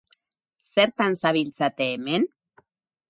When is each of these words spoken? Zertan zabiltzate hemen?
Zertan 0.75 1.17
zabiltzate 1.25 1.91
hemen? 1.91 2.27